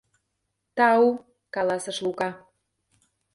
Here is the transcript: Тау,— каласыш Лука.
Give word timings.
Тау,— 0.77 1.05
каласыш 1.55 1.97
Лука. 2.05 2.29